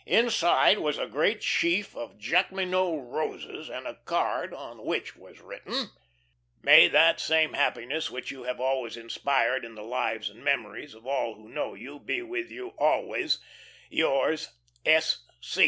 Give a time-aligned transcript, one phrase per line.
[0.07, 5.91] Inside was a great sheaf of Jacqueminot roses and a card, on which was written:
[6.63, 11.05] "May that same happiness which you have always inspired in the lives and memories of
[11.05, 13.37] all who know you be with you always.
[13.91, 14.47] "Yrs.
[14.87, 15.23] S.